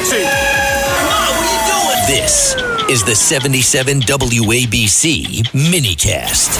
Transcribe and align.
taxi. 0.00 0.22
Mom, 0.22 1.36
what 1.36 1.46
are 1.46 1.52
you 1.52 1.60
doing? 1.72 2.00
This 2.06 2.54
is 2.90 3.04
the 3.04 3.14
77 3.14 4.00
WABC 4.00 5.42
minicast. 5.52 6.58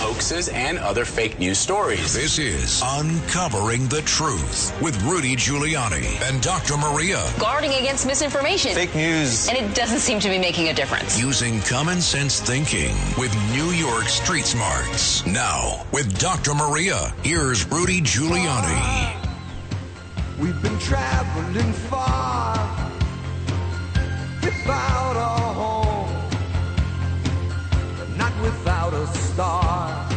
Hoaxes 0.00 0.48
and 0.48 0.78
other 0.78 1.04
fake 1.04 1.38
news 1.38 1.58
stories. 1.58 2.12
This 2.12 2.38
is 2.38 2.82
Uncovering 2.84 3.88
the 3.88 4.02
Truth 4.02 4.76
with 4.82 5.00
Rudy 5.02 5.36
Giuliani 5.36 6.20
and 6.28 6.42
Dr. 6.42 6.76
Maria. 6.76 7.24
guarding 7.38 7.72
against 7.72 8.06
misinformation. 8.06 8.74
Fake 8.74 8.94
news. 8.94 9.48
And 9.48 9.56
it 9.56 9.74
doesn't 9.74 9.98
seem 10.00 10.20
to 10.20 10.28
be 10.28 10.38
making 10.38 10.68
a 10.68 10.74
difference. 10.74 11.20
Using 11.20 11.60
common 11.62 12.00
sense 12.00 12.40
thinking 12.40 12.94
with 13.18 13.34
New 13.52 13.70
York 13.72 14.04
Street 14.04 14.44
Smarts. 14.44 15.24
Now, 15.26 15.84
with 15.92 16.18
Dr. 16.18 16.54
Maria, 16.54 17.14
here's 17.22 17.66
Rudy 17.70 18.00
Giuliani. 18.00 19.21
We've 20.42 20.60
been 20.60 20.76
traveling 20.80 21.72
far 21.72 22.54
without 24.42 25.16
a 25.16 25.38
home, 25.54 26.10
not 28.16 28.32
without 28.42 28.92
a 28.92 29.06
star. 29.06 30.08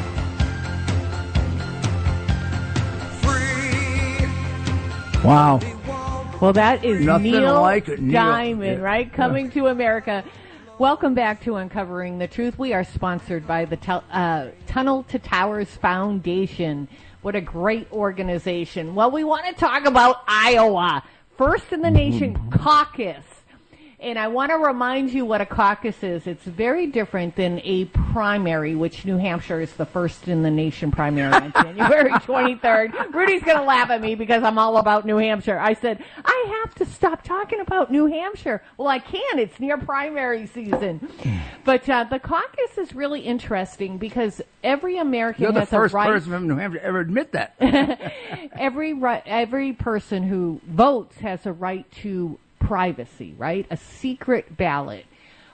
Free. 3.22 4.26
Wow. 5.24 5.60
Well, 6.42 6.54
that 6.54 6.84
is 6.84 7.06
Nothing 7.06 7.32
Neil 7.32 7.62
like 7.62 7.88
it, 7.88 8.02
Neil. 8.02 8.14
Diamond, 8.14 8.80
Yeah. 8.80 8.84
right? 8.84 9.14
Coming 9.14 9.52
to 9.52 9.68
America. 9.68 10.24
Welcome 10.78 11.14
back 11.14 11.42
to 11.46 11.56
Uncovering 11.56 12.18
the 12.18 12.28
Truth. 12.28 12.60
We 12.60 12.74
are 12.74 12.84
sponsored 12.84 13.48
by 13.48 13.64
the 13.64 13.78
tel- 13.78 14.04
uh, 14.12 14.48
Tunnel 14.68 15.04
to 15.04 15.18
Towers 15.18 15.70
Foundation. 15.78 16.90
What 17.22 17.34
a 17.34 17.40
great 17.40 17.90
organization. 17.94 18.94
Well, 18.94 19.10
we 19.10 19.24
want 19.24 19.46
to 19.46 19.54
talk 19.54 19.86
about 19.86 20.18
Iowa. 20.28 21.02
First 21.38 21.72
in 21.72 21.82
the 21.82 21.90
nation 21.90 22.50
caucus. 22.52 23.24
And 24.06 24.20
I 24.20 24.28
want 24.28 24.52
to 24.52 24.58
remind 24.58 25.12
you 25.12 25.26
what 25.26 25.42
a 25.42 25.48
caucus 25.48 26.04
is. 26.04 26.28
It's 26.28 26.44
very 26.44 26.86
different 26.86 27.36
than 27.36 27.60
a 27.64 27.86
primary, 27.86 28.76
which 28.76 29.04
New 29.04 29.18
Hampshire 29.18 29.60
is 29.62 29.74
the 29.74 29.86
first 29.88 30.28
in 30.28 30.44
the 30.44 30.52
nation 30.52 30.92
primary 30.92 31.34
on 31.34 31.52
January 31.64 32.12
23rd. 32.12 33.16
Rudy's 33.16 33.42
going 33.42 33.58
to 33.58 33.64
laugh 33.64 33.90
at 33.90 34.02
me 34.02 34.14
because 34.14 34.44
I'm 34.44 34.60
all 34.60 34.78
about 34.78 35.08
New 35.08 35.18
Hampshire. 35.18 35.58
I 35.58 35.74
said, 35.74 36.04
I 36.24 36.62
have 36.64 36.76
to 36.76 36.86
stop 36.86 37.24
talking 37.24 37.62
about 37.62 37.92
New 37.92 38.06
Hampshire. 38.06 38.62
Well, 38.78 38.90
I 38.90 39.00
can. 39.00 39.40
It's 39.40 39.60
near 39.60 39.76
primary 39.80 40.46
season. 40.46 41.10
But 41.64 41.90
uh, 41.90 42.04
the 42.04 42.20
caucus 42.20 42.78
is 42.78 42.94
really 42.94 43.22
interesting 43.22 43.98
because 43.98 44.40
every 44.64 45.00
American 45.00 45.46
You're 45.46 45.52
the 45.52 45.62
has 45.62 45.70
first 45.70 45.96
a 45.96 45.98
right 45.98 46.06
person 46.06 46.32
from 46.32 46.48
New 46.48 46.58
Hampshire 46.58 46.78
to 46.78 46.86
ever 46.86 47.00
admit 47.00 47.32
that. 47.32 47.56
every 48.60 48.94
right, 48.94 49.24
every 49.26 49.74
person 49.74 50.22
who 50.22 50.62
votes 50.68 51.18
has 51.18 51.48
a 51.48 51.52
right 51.52 51.92
to 52.04 52.38
privacy, 52.66 53.36
right? 53.38 53.66
A 53.70 53.78
secret 53.78 54.58
ballot. 54.58 55.06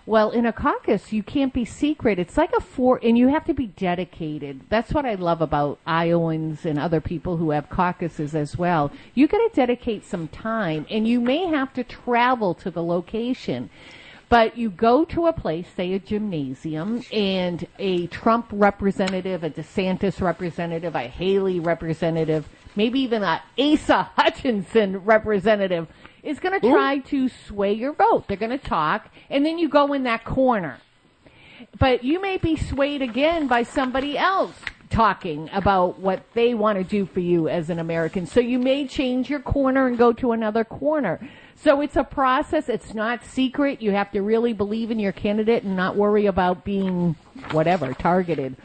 Well, 0.05 0.31
in 0.31 0.47
a 0.47 0.53
caucus, 0.53 1.13
you 1.13 1.21
can't 1.21 1.53
be 1.53 1.63
secret. 1.63 2.17
It's 2.17 2.35
like 2.35 2.51
a 2.57 2.61
four, 2.61 2.99
and 3.03 3.17
you 3.17 3.27
have 3.27 3.45
to 3.45 3.53
be 3.53 3.67
dedicated. 3.67 4.61
That's 4.69 4.91
what 4.93 5.05
I 5.05 5.13
love 5.13 5.41
about 5.41 5.79
Iowans 5.85 6.65
and 6.65 6.79
other 6.79 6.99
people 6.99 7.37
who 7.37 7.51
have 7.51 7.69
caucuses 7.69 8.33
as 8.33 8.57
well. 8.57 8.91
You 9.13 9.27
got 9.27 9.37
to 9.37 9.51
dedicate 9.53 10.03
some 10.03 10.27
time, 10.27 10.87
and 10.89 11.07
you 11.07 11.21
may 11.21 11.45
have 11.45 11.71
to 11.73 11.83
travel 11.83 12.55
to 12.55 12.71
the 12.71 12.81
location. 12.81 13.69
But 14.27 14.57
you 14.57 14.69
go 14.69 15.05
to 15.05 15.27
a 15.27 15.33
place, 15.33 15.67
say 15.75 15.93
a 15.93 15.99
gymnasium, 15.99 17.03
and 17.11 17.67
a 17.77 18.07
Trump 18.07 18.47
representative, 18.51 19.43
a 19.43 19.49
DeSantis 19.51 20.19
representative, 20.19 20.95
a 20.95 21.01
Haley 21.01 21.59
representative, 21.59 22.47
maybe 22.75 23.01
even 23.01 23.21
a 23.21 23.43
Asa 23.59 24.09
Hutchinson 24.15 25.03
representative 25.03 25.87
is 26.23 26.39
going 26.39 26.59
to 26.59 26.69
try 26.69 26.99
to 26.99 27.29
sway 27.29 27.73
your 27.73 27.93
vote. 27.93 28.27
They're 28.27 28.37
going 28.37 28.51
to 28.51 28.57
talk, 28.57 29.09
and 29.29 29.45
then 29.45 29.57
you 29.57 29.69
go 29.69 29.93
in 29.93 30.03
that 30.03 30.23
corner. 30.23 30.77
But 31.77 32.03
you 32.03 32.21
may 32.21 32.37
be 32.37 32.55
swayed 32.55 33.01
again 33.01 33.47
by 33.47 33.63
somebody 33.63 34.17
else 34.17 34.55
talking 34.89 35.49
about 35.53 35.99
what 35.99 36.23
they 36.33 36.53
want 36.53 36.77
to 36.77 36.83
do 36.83 37.05
for 37.05 37.21
you 37.21 37.47
as 37.47 37.69
an 37.69 37.79
American. 37.79 38.25
So 38.25 38.39
you 38.39 38.59
may 38.59 38.87
change 38.87 39.29
your 39.29 39.39
corner 39.39 39.87
and 39.87 39.97
go 39.97 40.11
to 40.13 40.33
another 40.33 40.63
corner. 40.63 41.19
So 41.55 41.81
it's 41.81 41.95
a 41.95 42.03
process. 42.03 42.67
It's 42.69 42.93
not 42.93 43.23
secret. 43.23 43.81
You 43.81 43.91
have 43.91 44.11
to 44.11 44.21
really 44.21 44.53
believe 44.53 44.91
in 44.91 44.99
your 44.99 45.11
candidate 45.11 45.63
and 45.63 45.75
not 45.75 45.95
worry 45.95 46.25
about 46.25 46.65
being 46.65 47.15
whatever 47.51 47.93
targeted. 47.93 48.55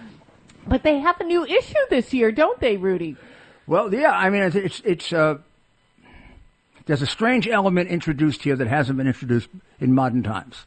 But 0.66 0.82
they 0.82 0.98
have 0.98 1.20
a 1.20 1.24
new 1.24 1.44
issue 1.44 1.74
this 1.90 2.12
year, 2.12 2.32
don't 2.32 2.58
they, 2.58 2.76
Rudy? 2.76 3.16
Well, 3.66 3.92
yeah, 3.94 4.10
I 4.10 4.30
mean, 4.30 4.42
it's 4.42 4.56
it's, 4.56 4.80
it's 4.84 5.12
uh, 5.12 5.38
there's 6.86 7.02
a 7.02 7.06
strange 7.06 7.46
element 7.48 7.90
introduced 7.90 8.42
here 8.42 8.56
that 8.56 8.68
hasn't 8.68 8.96
been 8.96 9.06
introduced 9.06 9.48
in 9.80 9.92
modern 9.94 10.22
times. 10.22 10.64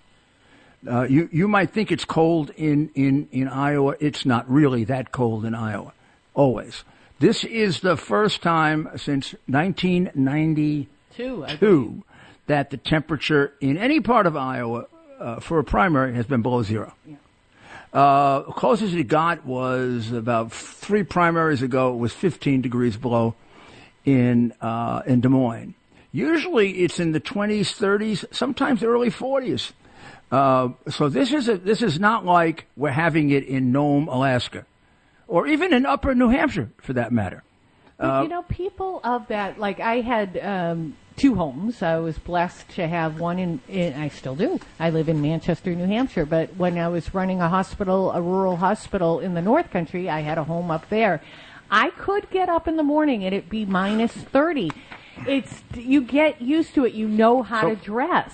Uh, 0.89 1.03
you 1.03 1.27
you 1.31 1.47
might 1.47 1.71
think 1.71 1.91
it's 1.91 2.05
cold 2.05 2.51
in, 2.51 2.89
in, 2.95 3.27
in 3.31 3.47
Iowa. 3.47 3.95
It's 3.99 4.25
not 4.25 4.49
really 4.49 4.85
that 4.85 5.11
cold 5.11 5.43
in 5.43 5.53
Iowa. 5.55 5.93
Always. 6.33 6.83
This 7.19 7.43
is 7.43 7.81
the 7.81 7.97
first 7.97 8.41
time 8.41 8.89
since 8.95 9.35
1992 9.47 10.87
Two. 11.59 12.03
that 12.47 12.69
the 12.69 12.77
temperature 12.77 13.53
in 13.59 13.77
any 13.77 13.99
part 13.99 14.25
of 14.25 14.37
Iowa 14.37 14.85
uh, 15.19 15.39
for 15.41 15.59
a 15.59 15.63
primary 15.65 16.13
has 16.15 16.25
been 16.25 16.41
below 16.41 16.63
zero. 16.63 16.93
Uh, 17.91 18.43
closest 18.43 18.93
it 18.93 19.05
got 19.05 19.45
was 19.45 20.11
about 20.11 20.53
three 20.53 21.03
primaries 21.03 21.61
ago. 21.61 21.93
It 21.93 21.97
was 21.97 22.13
15 22.13 22.61
degrees 22.61 22.95
below 22.95 23.35
in 24.05 24.53
uh, 24.61 25.01
in 25.05 25.19
Des 25.19 25.27
Moines. 25.29 25.75
Usually, 26.11 26.79
it's 26.79 26.99
in 26.99 27.11
the 27.11 27.19
20s, 27.19 27.75
30s, 27.77 28.25
sometimes 28.33 28.83
early 28.83 29.11
40s. 29.11 29.71
Uh, 30.31 30.69
so 30.89 31.09
this 31.09 31.33
is 31.33 31.49
a, 31.49 31.57
this 31.57 31.81
is 31.81 31.99
not 31.99 32.25
like 32.25 32.65
we're 32.75 32.91
having 32.91 33.31
it 33.31 33.43
in 33.43 33.71
Nome, 33.71 34.07
Alaska, 34.07 34.65
or 35.27 35.47
even 35.47 35.73
in 35.73 35.85
Upper 35.85 36.13
New 36.15 36.29
Hampshire, 36.29 36.71
for 36.77 36.93
that 36.93 37.11
matter. 37.11 37.43
But, 37.97 38.23
you 38.23 38.29
know, 38.29 38.43
people 38.43 39.01
of 39.03 39.27
that, 39.27 39.59
like 39.59 39.79
I 39.79 40.01
had 40.01 40.37
um, 40.37 40.95
two 41.19 41.35
homes. 41.35 41.83
I 41.83 41.97
was 41.97 42.17
blessed 42.17 42.69
to 42.75 42.87
have 42.87 43.19
one 43.19 43.39
in, 43.39 43.59
in, 43.67 43.93
I 43.93 44.07
still 44.07 44.35
do. 44.35 44.59
I 44.79 44.89
live 44.89 45.09
in 45.09 45.21
Manchester, 45.21 45.75
New 45.75 45.85
Hampshire. 45.85 46.25
But 46.25 46.55
when 46.55 46.77
I 46.77 46.87
was 46.87 47.13
running 47.13 47.41
a 47.41 47.49
hospital, 47.49 48.11
a 48.11 48.21
rural 48.21 48.55
hospital 48.55 49.19
in 49.19 49.33
the 49.33 49.41
North 49.41 49.69
Country, 49.69 50.09
I 50.09 50.21
had 50.21 50.37
a 50.37 50.45
home 50.45 50.71
up 50.71 50.87
there. 50.89 51.21
I 51.69 51.89
could 51.91 52.29
get 52.29 52.47
up 52.47 52.67
in 52.67 52.77
the 52.77 52.83
morning 52.83 53.25
and 53.25 53.35
it'd 53.35 53.49
be 53.49 53.65
minus 53.65 54.13
30. 54.13 54.71
It's, 55.27 55.61
you 55.75 56.01
get 56.01 56.41
used 56.41 56.73
to 56.75 56.85
it. 56.85 56.93
You 56.93 57.07
know 57.07 57.41
how 57.43 57.61
So- 57.61 57.69
to 57.69 57.75
dress. 57.75 58.33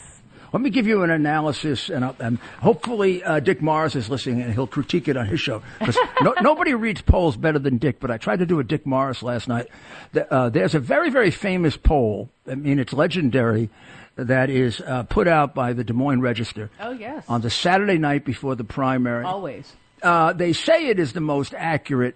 Let 0.54 0.62
me 0.62 0.70
give 0.70 0.88
you 0.88 1.04
an 1.04 1.10
analysis, 1.10 1.90
and, 1.90 2.06
I'll- 2.06 2.16
and 2.18 2.38
hopefully 2.62 3.22
uh, 3.22 3.42
Dick 3.42 3.62
Morris 3.62 3.94
is 3.94 4.10
listening, 4.10 4.42
and 4.42 4.54
he'll 4.54 4.68
critique 4.68 5.10
it 5.10 5.18
on 5.18 5.26
his 5.26 5.42
show. 5.42 5.62
'Cause 5.80 5.98
no, 6.22 6.34
nobody 6.40 6.74
reads 6.74 7.02
polls 7.02 7.36
better 7.36 7.60
than 7.60 7.78
Dick, 7.78 8.00
but 8.00 8.10
I 8.10 8.18
tried 8.18 8.40
to 8.40 8.46
do 8.46 8.60
a 8.60 8.64
Dick 8.64 8.86
Morris 8.86 9.22
last 9.22 9.50
night. 9.50 9.68
The- 10.14 10.32
Uh, 10.34 10.50
there's 10.50 10.74
a 10.74 10.80
very, 10.80 11.10
very 11.10 11.30
famous 11.32 11.76
poll. 11.76 12.30
I 12.50 12.56
mean, 12.56 12.80
it's 12.80 12.94
legendary. 12.94 13.70
That 14.16 14.50
is 14.50 14.80
uh, 14.80 15.04
put 15.04 15.28
out 15.28 15.54
by 15.54 15.74
the 15.74 15.84
Des 15.84 15.92
Moines 15.92 16.22
Register 16.22 16.70
Oh, 16.80 16.92
yes. 16.92 17.26
on 17.28 17.42
the 17.42 17.50
Saturday 17.50 17.98
night 17.98 18.24
before 18.24 18.56
the 18.56 18.64
primary. 18.64 19.26
Always. 19.26 19.74
Uh, 20.02 20.32
they 20.32 20.54
say 20.54 20.88
it 20.88 21.00
is 21.00 21.12
the 21.12 21.20
most 21.20 21.54
accurate. 21.58 22.16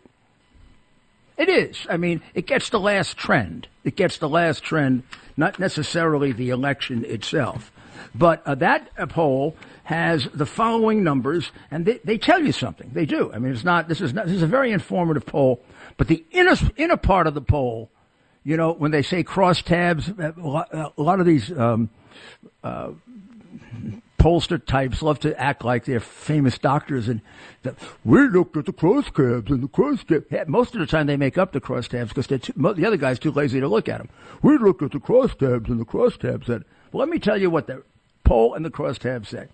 It 1.40 1.48
is. 1.48 1.88
I 1.90 1.96
mean, 1.96 2.22
it 2.34 2.46
gets 2.48 2.70
the 2.70 2.82
last 2.82 3.16
trend. 3.16 3.70
It 3.86 3.96
gets 3.96 4.18
the 4.18 4.28
last 4.28 4.62
trend, 4.62 5.04
not 5.38 5.58
necessarily 5.58 6.34
the 6.34 6.50
election 6.50 7.06
itself. 7.06 7.72
But 8.14 8.46
uh, 8.46 8.56
that 8.56 8.90
uh, 8.98 9.06
poll 9.06 9.56
has 9.86 10.28
the 10.34 10.46
following 10.46 11.02
numbers, 11.02 11.52
and 11.72 11.86
they, 11.86 12.00
they 12.04 12.18
tell 12.18 12.44
you 12.44 12.52
something. 12.52 12.92
They 12.94 13.06
do. 13.06 13.32
I 13.32 13.40
mean, 13.40 13.54
it's 13.54 13.64
not. 13.64 13.88
This 13.88 14.02
is 14.02 14.14
not. 14.14 14.26
This 14.26 14.36
is 14.36 14.42
a 14.42 14.48
very 14.48 14.74
informative 14.74 15.26
poll. 15.26 15.64
But 15.96 16.10
the 16.10 16.26
inner 16.32 16.56
inner 16.76 16.98
part 16.98 17.26
of 17.26 17.36
the 17.36 17.42
poll, 17.42 17.90
you 18.44 18.58
know, 18.58 18.74
when 18.74 18.92
they 18.92 19.02
say 19.02 19.24
cross 19.24 19.62
tabs, 19.62 20.10
uh, 20.10 20.34
a 20.36 20.42
lot, 20.42 20.74
a 20.74 21.02
lot 21.02 21.22
of 21.22 21.26
these 21.26 21.58
um, 21.58 21.90
uh, 22.66 22.92
pollster 24.20 24.64
types 24.64 25.02
love 25.02 25.18
to 25.20 25.40
act 25.40 25.64
like 25.64 25.86
they're 25.86 26.00
famous 26.00 26.58
doctors 26.58 27.08
and 27.08 27.22
we 28.04 28.28
looked 28.28 28.58
at 28.58 28.66
the 28.66 28.74
cross 28.74 29.06
tabs 29.06 29.50
and 29.50 29.64
the 29.64 29.68
cross 29.68 30.04
tabs. 30.04 30.26
Yeah, 30.30 30.44
most 30.48 30.76
of 30.76 30.82
the 30.82 30.86
time 30.86 31.08
they 31.08 31.18
make 31.18 31.38
up 31.38 31.54
the 31.54 31.62
cross 31.62 31.88
tabs 31.88 32.14
because 32.14 32.28
the 32.28 32.86
other 32.86 32.98
guy's 32.98 33.18
too 33.18 33.32
lazy 33.32 33.60
to 33.60 33.68
look 33.68 33.90
at 33.90 33.98
them. 33.98 34.10
We 34.44 34.58
looked 34.58 34.84
at 34.84 34.92
the 34.92 35.00
cross 35.00 35.34
tabs 35.36 35.70
and 35.70 35.80
the 35.80 35.86
cross 35.86 36.18
tabs 36.18 36.48
said, 36.48 36.66
well, 36.92 37.00
let 37.00 37.10
me 37.10 37.18
tell 37.20 37.40
you 37.40 37.50
what 37.50 37.68
the 37.68 37.84
poll 38.24 38.54
and 38.54 38.64
the 38.64 38.70
cross 38.70 38.98
tabs 38.98 39.30
say. 39.30 39.48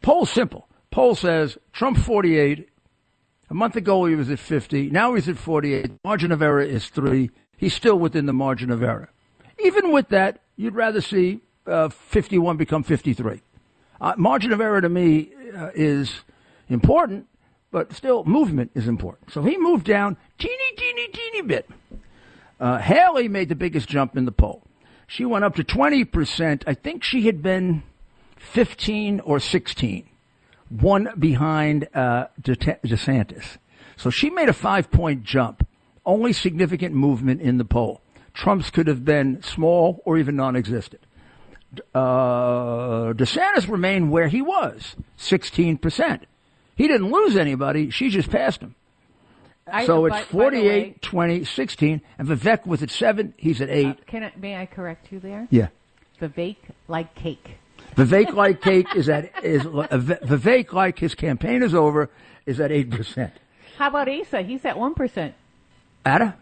Poll 0.00 0.26
simple. 0.26 0.68
Poll 0.90 1.14
says 1.14 1.58
Trump 1.72 1.98
48. 1.98 2.68
A 3.50 3.54
month 3.54 3.76
ago 3.76 4.06
he 4.06 4.14
was 4.14 4.30
at 4.30 4.38
50. 4.38 4.90
Now 4.90 5.14
he's 5.14 5.28
at 5.28 5.36
48. 5.36 5.90
Margin 6.04 6.32
of 6.32 6.40
error 6.40 6.62
is 6.62 6.88
three. 6.88 7.30
He's 7.56 7.74
still 7.74 7.98
within 7.98 8.26
the 8.26 8.32
margin 8.32 8.70
of 8.70 8.82
error. 8.82 9.10
Even 9.64 9.92
with 9.92 10.08
that, 10.10 10.40
you'd 10.56 10.74
rather 10.74 11.00
see 11.00 11.40
uh, 11.66 11.88
51 11.88 12.56
become 12.56 12.82
53. 12.82 13.40
Uh, 14.00 14.14
margin 14.16 14.52
of 14.52 14.60
error 14.60 14.80
to 14.80 14.88
me 14.88 15.30
uh, 15.56 15.70
is 15.74 16.22
important, 16.68 17.26
but 17.70 17.92
still 17.92 18.24
movement 18.24 18.70
is 18.74 18.88
important. 18.88 19.30
So 19.32 19.42
he 19.42 19.56
moved 19.56 19.86
down 19.86 20.16
teeny, 20.38 20.74
teeny, 20.76 21.08
teeny 21.08 21.42
bit. 21.42 21.70
Uh, 22.60 22.78
Haley 22.78 23.28
made 23.28 23.48
the 23.48 23.54
biggest 23.54 23.88
jump 23.88 24.16
in 24.16 24.24
the 24.24 24.32
poll. 24.32 24.62
She 25.06 25.24
went 25.24 25.44
up 25.44 25.54
to 25.56 25.64
20%. 25.64 26.64
I 26.66 26.74
think 26.74 27.04
she 27.04 27.26
had 27.26 27.42
been 27.42 27.82
15 28.36 29.20
or 29.20 29.38
16, 29.38 30.08
one 30.68 31.08
behind 31.18 31.88
uh, 31.94 32.26
De- 32.40 32.56
DeSantis. 32.56 33.58
So 33.96 34.10
she 34.10 34.30
made 34.30 34.48
a 34.48 34.52
five 34.54 34.90
point 34.90 35.22
jump, 35.22 35.66
only 36.04 36.32
significant 36.32 36.94
movement 36.94 37.40
in 37.40 37.58
the 37.58 37.64
poll. 37.64 38.00
Trump's 38.32 38.70
could 38.70 38.88
have 38.88 39.04
been 39.04 39.42
small 39.42 40.02
or 40.04 40.18
even 40.18 40.36
non 40.36 40.56
existent. 40.56 41.02
Uh, 41.94 43.12
DeSantis 43.14 43.68
remained 43.68 44.10
where 44.10 44.28
he 44.28 44.42
was, 44.42 44.96
16%. 45.18 46.20
He 46.76 46.88
didn't 46.88 47.10
lose 47.10 47.36
anybody, 47.36 47.90
she 47.90 48.10
just 48.10 48.30
passed 48.30 48.60
him. 48.60 48.74
I- 49.66 49.86
so 49.86 50.04
it's 50.06 50.14
by 50.14 50.20
the 50.20 50.26
48, 50.26 50.64
way- 50.66 50.94
20, 51.00 51.44
16, 51.44 52.00
and 52.18 52.28
Vivek 52.28 52.66
was 52.66 52.82
at 52.82 52.90
7, 52.90 53.32
he's 53.36 53.60
at 53.60 53.70
8. 53.70 53.86
Uh, 53.86 53.94
Can 54.06 54.24
I, 54.24 54.32
may 54.36 54.56
I 54.56 54.66
correct 54.66 55.10
you 55.10 55.20
there? 55.20 55.46
yeah. 55.50 55.68
Vivek 56.20 56.56
like 56.88 57.14
cake. 57.14 57.56
Vivek 57.96 58.32
like 58.34 58.60
cake 58.62 58.86
is 58.94 59.08
at 59.08 59.44
is 59.44 59.62
Vivek 59.64 60.72
like 60.72 60.98
his 60.98 61.14
campaign 61.14 61.62
is 61.62 61.74
over 61.74 62.08
is 62.46 62.60
at 62.60 62.70
eight 62.70 62.88
percent. 62.90 63.32
How 63.78 63.88
about 63.88 64.08
Asa? 64.08 64.42
He's 64.42 64.64
at 64.64 64.78
one 64.78 64.94
percent. 64.94 65.34
Ada? 66.06 66.36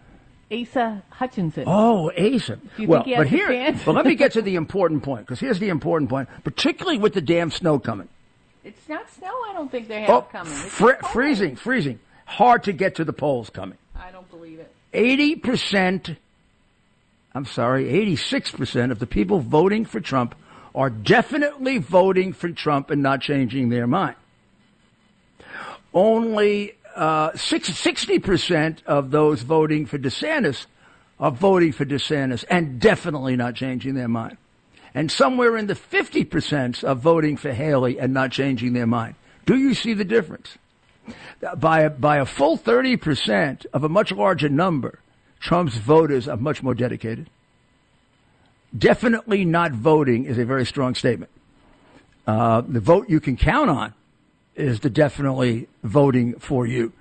Asa 0.52 1.02
Hutchinson. 1.10 1.64
Oh, 1.66 2.10
Asa. 2.10 2.56
Do 2.56 2.82
you 2.82 2.88
well, 2.88 3.02
think 3.02 3.14
he 3.14 3.16
but 3.16 3.26
here, 3.26 3.74
well, 3.86 3.96
let 3.96 4.04
me 4.04 4.14
get 4.14 4.32
to 4.32 4.42
the 4.42 4.56
important 4.56 5.02
point 5.02 5.26
because 5.26 5.40
here's 5.40 5.58
the 5.58 5.70
important 5.70 6.10
point, 6.10 6.28
particularly 6.44 6.98
with 6.98 7.14
the 7.14 7.20
damn 7.22 7.50
snow 7.50 7.78
coming. 7.78 8.08
It's 8.64 8.88
not 8.88 9.10
snow. 9.10 9.32
I 9.48 9.52
don't 9.54 9.70
think 9.70 9.88
they 9.88 10.02
have 10.02 10.10
Oh, 10.10 10.22
coming. 10.22 10.52
Fr- 10.52 11.02
freezing, 11.12 11.56
freezing. 11.56 11.98
Hard 12.26 12.64
to 12.64 12.72
get 12.72 12.96
to 12.96 13.04
the 13.04 13.12
polls 13.12 13.50
coming. 13.50 13.78
I 13.96 14.10
don't 14.10 14.28
believe 14.30 14.58
it. 14.58 14.72
Eighty 14.92 15.36
percent. 15.36 16.14
I'm 17.34 17.46
sorry, 17.46 17.88
eighty-six 17.88 18.52
percent 18.52 18.92
of 18.92 18.98
the 18.98 19.06
people 19.06 19.40
voting 19.40 19.84
for 19.86 20.00
Trump 20.00 20.34
are 20.74 20.90
definitely 20.90 21.78
voting 21.78 22.32
for 22.32 22.50
Trump 22.50 22.90
and 22.90 23.02
not 23.02 23.20
changing 23.20 23.70
their 23.70 23.86
mind. 23.86 24.16
Only 25.94 26.74
uh, 26.94 27.36
six, 27.36 27.70
60% 27.70 28.84
of 28.84 29.10
those 29.10 29.42
voting 29.42 29.86
for 29.86 29.98
DeSantis 29.98 30.66
are 31.18 31.30
voting 31.30 31.72
for 31.72 31.84
DeSantis 31.84 32.44
and 32.50 32.80
definitely 32.80 33.36
not 33.36 33.54
changing 33.54 33.94
their 33.94 34.08
mind. 34.08 34.36
And 34.94 35.10
somewhere 35.10 35.56
in 35.56 35.66
the 35.66 35.74
50% 35.74 36.86
are 36.86 36.94
voting 36.94 37.36
for 37.36 37.52
Haley 37.52 37.98
and 37.98 38.12
not 38.12 38.30
changing 38.32 38.72
their 38.72 38.86
mind. 38.86 39.14
Do 39.46 39.56
you 39.56 39.74
see 39.74 39.94
the 39.94 40.04
difference? 40.04 40.58
By 41.56 41.80
a, 41.80 41.90
by 41.90 42.18
a 42.18 42.26
full 42.26 42.58
30% 42.58 43.66
of 43.72 43.84
a 43.84 43.88
much 43.88 44.12
larger 44.12 44.48
number, 44.48 45.00
Trump's 45.40 45.76
voters 45.76 46.28
are 46.28 46.36
much 46.36 46.62
more 46.62 46.74
dedicated. 46.74 47.28
Definitely 48.76 49.44
not 49.44 49.72
voting 49.72 50.24
is 50.24 50.38
a 50.38 50.44
very 50.44 50.64
strong 50.64 50.94
statement. 50.94 51.30
Uh, 52.26 52.60
the 52.60 52.80
vote 52.80 53.10
you 53.10 53.18
can 53.18 53.36
count 53.36 53.68
on 53.68 53.94
is 54.54 54.80
the 54.80 54.90
definitely 54.90 55.68
voting 55.82 56.34
for 56.38 56.66
you, 56.66 56.92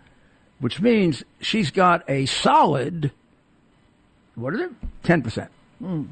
which 0.59 0.79
means 0.81 1.23
she's 1.41 1.71
got 1.71 2.03
a 2.09 2.25
solid, 2.25 3.11
what 4.35 4.53
is 4.53 4.61
it? 4.61 4.71
10%. 5.03 5.47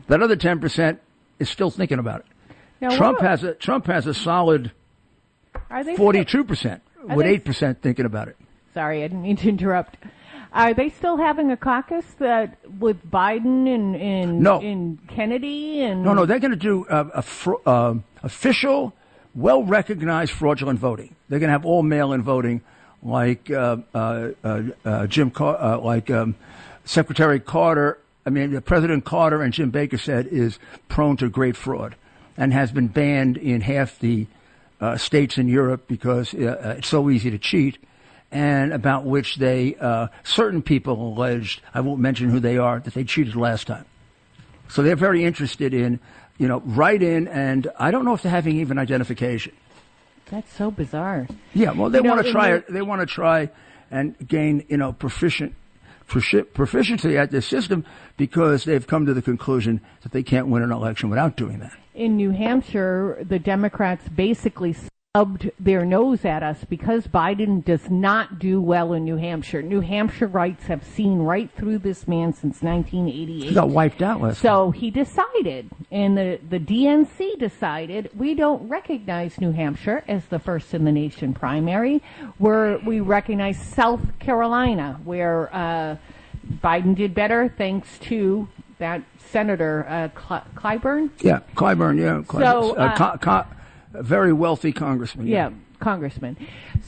That 0.07 0.21
other 0.21 0.35
10% 0.35 0.97
is 1.39 1.49
still 1.49 1.69
thinking 1.71 1.99
about 1.99 2.21
it. 2.21 2.25
Now, 2.81 2.95
Trump 2.95 3.19
has 3.19 3.43
a 3.43 3.53
Trump 3.55 3.87
has 3.87 4.07
a 4.07 4.13
solid 4.13 4.71
forty-two 5.97 6.45
percent, 6.45 6.81
with 7.03 7.25
eight 7.25 7.43
percent 7.43 7.81
thinking 7.81 8.05
about 8.05 8.29
it. 8.29 8.37
Sorry, 8.73 9.03
I 9.03 9.07
didn't 9.07 9.23
mean 9.23 9.35
to 9.35 9.49
interrupt. 9.49 9.97
Are 10.53 10.73
they 10.73 10.87
still 10.89 11.17
having 11.17 11.51
a 11.51 11.57
caucus 11.57 12.05
that 12.19 12.57
with 12.79 13.05
Biden 13.11 13.67
and, 13.67 13.95
and, 13.97 14.39
No. 14.39 14.61
and 14.61 14.97
Kennedy 15.09 15.81
and 15.81 16.03
No, 16.03 16.13
no, 16.13 16.25
they're 16.25 16.39
going 16.39 16.51
to 16.51 16.57
do 16.57 16.85
uh, 16.87 17.09
a 17.13 17.21
fr- 17.21 17.55
uh, 17.65 17.95
official, 18.23 18.93
well 19.35 19.63
recognized 19.63 20.31
fraudulent 20.31 20.79
voting. 20.79 21.15
They're 21.27 21.39
going 21.39 21.49
to 21.49 21.53
have 21.53 21.65
all 21.65 21.83
mail-in 21.83 22.23
voting, 22.23 22.61
like 23.03 23.49
uh, 23.49 23.77
uh, 23.93 24.29
uh, 24.43 24.61
uh, 24.83 25.07
Jim, 25.07 25.31
Car- 25.31 25.61
uh, 25.61 25.79
like 25.79 26.09
um, 26.09 26.35
Secretary 26.85 27.39
Carter. 27.39 27.99
I 28.25 28.29
mean, 28.29 28.59
President 28.61 29.05
Carter 29.05 29.41
and 29.41 29.53
Jim 29.53 29.71
Baker 29.71 29.97
said 29.97 30.27
is 30.27 30.59
prone 30.87 31.17
to 31.17 31.29
great 31.29 31.55
fraud, 31.55 31.95
and 32.37 32.53
has 32.53 32.71
been 32.71 32.87
banned 32.87 33.37
in 33.37 33.61
half 33.61 33.97
the 33.99 34.27
states 34.97 35.37
in 35.37 35.47
Europe 35.47 35.87
because 35.87 36.33
it's 36.33 36.87
so 36.87 37.09
easy 37.09 37.31
to 37.31 37.37
cheat. 37.37 37.77
And 38.31 38.73
about 38.73 39.05
which 39.05 39.37
they 39.37 39.75
uh, 39.75 40.09
certain 40.23 40.61
people 40.61 41.13
alleged, 41.13 41.61
I 41.73 41.81
won't 41.81 41.99
mention 41.99 42.29
who 42.29 42.39
they 42.39 42.59
are, 42.59 42.79
that 42.79 42.93
they 42.93 43.03
cheated 43.03 43.35
last 43.35 43.65
time. 43.65 43.85
So 44.67 44.83
they're 44.83 44.95
very 44.95 45.25
interested 45.25 45.73
in, 45.73 45.99
you 46.39 46.47
know, 46.47 46.61
write 46.65 47.03
in, 47.03 47.27
and 47.27 47.67
I 47.77 47.91
don't 47.91 48.05
know 48.05 48.15
if 48.15 48.23
they're 48.23 48.31
having 48.31 48.55
even 48.55 48.79
identification. 48.79 49.53
That's 50.31 50.51
so 50.53 50.71
bizarre. 50.71 51.27
Yeah, 51.53 51.73
well, 51.73 51.91
they 51.91 52.01
want 52.01 52.25
to 52.25 52.31
try 52.31 52.53
it. 52.53 52.65
They 52.67 52.81
want 52.81 53.01
to 53.01 53.05
try 53.05 53.51
and 53.91 54.15
gain, 54.27 54.65
you 54.67 54.77
know, 54.77 54.93
proficient 54.93 55.53
proficiency 56.07 57.17
at 57.19 57.29
this 57.29 57.45
system 57.45 57.85
because 58.17 58.63
they've 58.63 58.87
come 58.87 59.05
to 59.05 59.13
the 59.13 59.21
conclusion 59.21 59.79
that 60.01 60.11
they 60.11 60.23
can't 60.23 60.47
win 60.47 60.63
an 60.63 60.71
election 60.71 61.09
without 61.09 61.35
doing 61.35 61.59
that. 61.59 61.71
In 61.93 62.15
New 62.15 62.31
Hampshire, 62.31 63.23
the 63.27 63.37
Democrats 63.37 64.07
basically 64.09 64.75
stubbed 65.15 65.49
their 65.59 65.83
nose 65.83 66.23
at 66.23 66.43
us 66.43 66.63
because 66.69 67.07
Biden 67.07 67.65
does 67.65 67.89
not 67.89 68.37
do 68.37 68.61
well 68.61 68.93
in 68.93 69.05
New 69.05 69.15
Hampshire. 69.15 69.63
New 69.63 69.81
Hampshireites 69.81 70.61
have 70.67 70.85
seen 70.85 71.17
right 71.17 71.49
through 71.57 71.79
this 71.79 72.07
man 72.07 72.31
since 72.31 72.61
1988. 72.61 73.47
He 73.49 73.55
got 73.55 73.69
wiped 73.69 74.03
out 74.03 74.21
last 74.21 74.35
time. 74.35 74.41
So 74.43 74.69
he 74.69 74.91
decided, 74.91 75.71
and 75.91 76.15
the, 76.15 76.39
the 76.47 76.59
DNC 76.59 77.39
decided, 77.39 78.11
we 78.15 78.35
don't 78.35 78.69
recognize 78.69 79.41
New 79.41 79.51
Hampshire 79.51 80.03
as 80.07 80.25
the 80.25 80.37
first 80.37 80.75
in 80.75 80.85
the 80.85 80.91
nation 80.91 81.33
primary, 81.33 82.03
where 82.37 82.77
we 82.77 82.99
recognize 82.99 83.59
South 83.59 84.19
Carolina, 84.19 84.99
where 85.05 85.49
uh, 85.51 85.95
Biden 86.63 86.93
did 86.93 87.15
better 87.15 87.51
thanks 87.57 87.97
to 88.01 88.47
that 88.77 89.01
Senator 89.31 89.87
uh, 89.89 90.09
Cl- 90.15 90.45
Clyburn. 90.53 91.09
Yeah, 91.21 91.39
Clyburn. 91.55 91.99
Yeah, 91.99 92.21
Clyburn. 92.27 92.41
So, 92.41 92.77
uh, 92.77 92.83
uh, 92.83 92.95
co- 92.95 93.17
co- 93.17 93.55
a 93.93 94.03
very 94.03 94.33
wealthy 94.33 94.71
congressman. 94.71 95.27
Yeah, 95.27 95.51
congressman. 95.79 96.37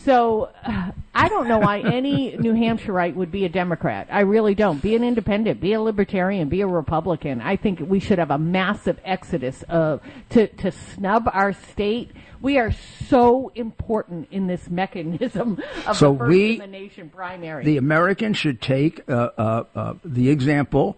So 0.04 0.52
uh, 0.64 0.92
I 1.14 1.30
don't 1.30 1.48
know 1.48 1.60
why 1.60 1.80
any 1.80 2.36
New 2.38 2.54
Hampshireite 2.54 3.16
would 3.16 3.32
be 3.32 3.46
a 3.46 3.50
Democrat. 3.50 4.08
I 4.12 4.22
really 4.22 4.56
don't. 4.56 4.82
Be 4.82 4.96
an 4.96 5.04
independent, 5.04 5.60
be 5.62 5.74
a 5.74 5.82
libertarian, 5.82 6.50
be 6.50 6.62
a 6.62 6.68
Republican. 6.68 7.42
I 7.42 7.56
think 7.56 7.80
we 7.80 8.00
should 8.00 8.20
have 8.20 8.32
a 8.32 8.38
massive 8.38 9.00
exodus 9.04 9.64
of 9.70 10.02
to 10.30 10.48
to 10.48 10.72
snub 10.72 11.30
our 11.32 11.54
state. 11.54 12.12
We 12.42 12.58
are 12.58 12.72
so 13.08 13.52
important 13.54 14.30
in 14.32 14.48
this 14.48 14.68
mechanism 14.70 15.62
of 15.88 15.98
So 15.98 16.14
the 16.14 16.24
we- 16.26 16.58
the 16.58 16.68
nation 16.68 17.10
primary. 17.10 17.64
The 17.64 17.78
Americans 17.78 18.38
should 18.38 18.62
take 18.62 19.08
uh, 19.10 19.30
uh, 19.38 19.64
uh, 19.76 19.94
the 20.04 20.30
example 20.30 20.98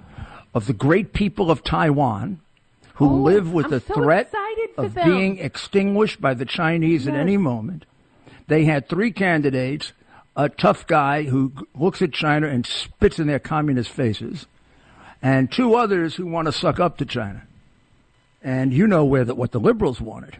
of 0.54 0.68
the 0.68 0.74
great 0.74 1.14
people 1.14 1.50
of 1.52 1.64
Taiwan 1.64 2.40
who 2.96 3.06
Oh, 3.10 3.14
live 3.16 3.52
with 3.52 3.66
I'm 3.66 3.72
the 3.72 3.80
so 3.82 3.94
threat 3.94 4.32
of 4.78 4.94
them. 4.94 5.10
being 5.10 5.40
extinguished 5.40 6.22
by 6.22 6.34
the 6.34 6.46
Chinese 6.46 7.08
at 7.08 7.16
any 7.16 7.38
moment. 7.38 7.86
They 8.48 8.66
had 8.66 8.88
three 8.90 9.12
candidates 9.12 9.94
a 10.36 10.50
tough 10.50 10.88
guy 10.88 11.24
who 11.24 11.52
looks 11.76 12.02
at 12.02 12.12
China 12.12 12.48
and 12.48 12.66
spits 12.66 13.20
in 13.20 13.28
their 13.28 13.38
communist 13.40 13.92
faces, 13.92 14.48
and 15.22 15.52
two 15.52 15.76
others 15.76 16.16
who 16.16 16.26
want 16.26 16.48
to 16.48 16.52
suck 16.52 16.80
up 16.80 16.98
to 16.98 17.06
China. 17.06 17.44
And 18.42 18.74
you 18.74 18.88
know 18.88 19.06
where 19.06 19.24
the, 19.24 19.36
what 19.36 19.52
the 19.52 19.60
liberals 19.60 20.02
wanted. 20.02 20.38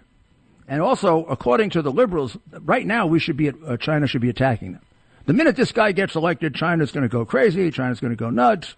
And 0.68 0.82
also, 0.82 1.26
according 1.26 1.70
to 1.72 1.82
the 1.82 1.92
liberals, 1.92 2.36
right 2.62 2.86
now 2.86 3.06
we 3.06 3.20
should 3.20 3.38
be 3.38 3.48
at, 3.50 3.56
uh, 3.66 3.78
China 3.78 4.08
should 4.08 4.22
be 4.22 4.30
attacking 4.30 4.74
them. 4.74 4.82
The 5.26 5.34
minute 5.34 5.56
this 5.56 5.72
guy 5.72 5.92
gets 5.92 6.16
elected, 6.16 6.56
China's 6.56 6.92
going 6.92 7.04
to 7.04 7.10
go 7.10 7.24
crazy. 7.24 7.70
China's 7.72 8.00
going 8.00 8.12
to 8.12 8.18
go 8.18 8.30
nuts. 8.30 8.76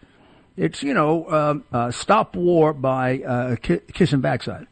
It's 0.58 0.84
you 0.84 0.94
know 0.94 1.30
um, 1.32 1.64
uh, 1.72 1.92
stop 1.92 2.36
war 2.36 2.74
by 2.74 3.20
uh, 3.20 3.56
ki- 3.58 3.82
kissing 3.94 4.22
backside, 4.22 4.68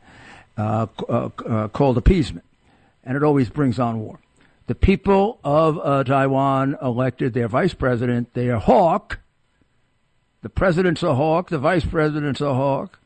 uh, 0.58 0.88
uh, 1.10 1.30
uh, 1.46 1.68
called 1.68 1.98
appeasement, 1.98 2.46
and 3.04 3.18
it 3.18 3.24
always 3.24 3.50
brings 3.50 3.80
on 3.80 4.00
war. 4.00 4.20
The 4.68 4.76
people 4.76 5.40
of 5.44 5.78
uh, 5.78 6.06
Taiwan 6.06 6.78
elected 6.82 7.34
their 7.34 7.50
vice 7.50 7.74
president, 7.74 8.34
their 8.34 8.60
hawk. 8.60 9.20
The 10.42 10.50
president's 10.50 11.04
a 11.04 11.16
hawk. 11.16 11.50
The 11.50 11.60
vice 11.60 11.86
president's 11.86 12.40
a 12.40 12.54
hawk. 12.54 13.00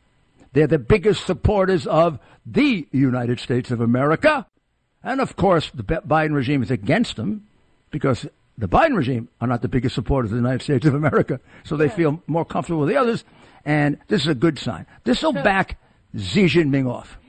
They're 0.53 0.67
the 0.67 0.79
biggest 0.79 1.25
supporters 1.25 1.87
of 1.87 2.19
the 2.45 2.87
United 2.91 3.39
States 3.39 3.71
of 3.71 3.81
America. 3.81 4.45
And 5.03 5.19
of 5.19 5.35
course, 5.35 5.71
the 5.73 5.83
Biden 5.83 6.33
regime 6.33 6.61
is 6.61 6.71
against 6.71 7.15
them 7.15 7.47
because 7.91 8.27
the 8.57 8.67
Biden 8.67 8.95
regime 8.95 9.29
are 9.39 9.47
not 9.47 9.61
the 9.61 9.67
biggest 9.67 9.95
supporters 9.95 10.31
of 10.31 10.37
the 10.37 10.41
United 10.41 10.63
States 10.63 10.85
of 10.85 10.95
America. 10.95 11.39
So 11.63 11.77
they 11.77 11.89
feel 11.89 12.23
more 12.27 12.45
comfortable 12.45 12.81
with 12.81 12.89
the 12.89 12.97
others. 12.97 13.23
And 13.65 13.99
this 14.07 14.21
is 14.21 14.27
a 14.27 14.35
good 14.35 14.57
sign. 14.57 14.85
This 15.03 15.21
will 15.21 15.33
back 15.33 15.79
Xi 16.17 16.45
Jinping 16.45 16.89
off. 16.89 17.19